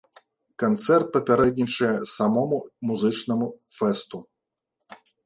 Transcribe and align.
Канцэрт 0.61 1.07
папярэднічае 1.17 1.91
самому 2.13 2.57
музычнаму 2.93 3.47
фэсту. 3.77 4.23